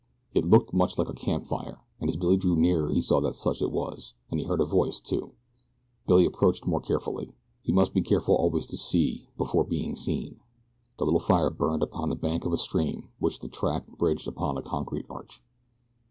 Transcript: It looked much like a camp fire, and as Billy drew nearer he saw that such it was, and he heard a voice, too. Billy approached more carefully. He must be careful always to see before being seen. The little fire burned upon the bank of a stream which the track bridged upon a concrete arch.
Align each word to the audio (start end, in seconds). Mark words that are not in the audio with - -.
It 0.33 0.45
looked 0.49 0.73
much 0.73 0.97
like 0.97 1.09
a 1.09 1.13
camp 1.13 1.45
fire, 1.45 1.79
and 1.99 2.09
as 2.09 2.15
Billy 2.15 2.35
drew 2.35 2.55
nearer 2.55 2.89
he 2.91 3.03
saw 3.03 3.21
that 3.21 3.35
such 3.35 3.61
it 3.61 3.71
was, 3.71 4.15
and 4.31 4.39
he 4.39 4.47
heard 4.47 4.59
a 4.59 4.65
voice, 4.65 4.99
too. 4.99 5.33
Billy 6.07 6.25
approached 6.25 6.65
more 6.65 6.81
carefully. 6.81 7.33
He 7.61 7.71
must 7.71 7.93
be 7.93 8.01
careful 8.01 8.33
always 8.35 8.65
to 8.71 8.77
see 8.79 9.29
before 9.37 9.63
being 9.63 9.95
seen. 9.95 10.39
The 10.97 11.05
little 11.05 11.19
fire 11.19 11.51
burned 11.51 11.83
upon 11.83 12.09
the 12.09 12.15
bank 12.15 12.45
of 12.45 12.51
a 12.51 12.57
stream 12.57 13.09
which 13.19 13.41
the 13.41 13.47
track 13.47 13.85
bridged 13.99 14.27
upon 14.27 14.57
a 14.57 14.63
concrete 14.63 15.05
arch. 15.07 15.43